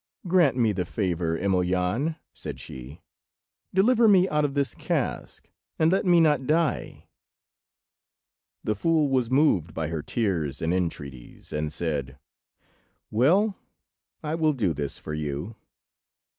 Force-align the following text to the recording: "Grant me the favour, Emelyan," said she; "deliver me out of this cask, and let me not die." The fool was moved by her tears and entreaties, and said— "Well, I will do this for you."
"Grant 0.27 0.57
me 0.57 0.71
the 0.71 0.83
favour, 0.83 1.37
Emelyan," 1.37 2.15
said 2.33 2.59
she; 2.59 3.03
"deliver 3.71 4.07
me 4.07 4.27
out 4.29 4.43
of 4.43 4.55
this 4.55 4.73
cask, 4.73 5.51
and 5.77 5.91
let 5.91 6.07
me 6.07 6.19
not 6.19 6.47
die." 6.47 7.07
The 8.63 8.73
fool 8.73 9.09
was 9.09 9.29
moved 9.29 9.75
by 9.75 9.89
her 9.89 10.01
tears 10.01 10.59
and 10.59 10.73
entreaties, 10.73 11.53
and 11.53 11.71
said— 11.71 12.17
"Well, 13.11 13.55
I 14.23 14.33
will 14.33 14.53
do 14.53 14.73
this 14.73 14.97
for 14.97 15.13
you." 15.13 15.55